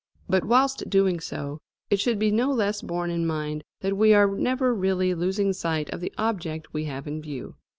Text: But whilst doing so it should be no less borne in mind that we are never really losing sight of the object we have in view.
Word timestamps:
But 0.27 0.45
whilst 0.45 0.89
doing 0.89 1.19
so 1.19 1.61
it 1.91 1.99
should 1.99 2.17
be 2.17 2.31
no 2.31 2.49
less 2.51 2.81
borne 2.81 3.11
in 3.11 3.23
mind 3.27 3.63
that 3.81 3.95
we 3.95 4.15
are 4.15 4.25
never 4.25 4.73
really 4.73 5.13
losing 5.13 5.53
sight 5.53 5.91
of 5.91 6.01
the 6.01 6.11
object 6.17 6.73
we 6.73 6.85
have 6.85 7.05
in 7.05 7.21
view. 7.21 7.53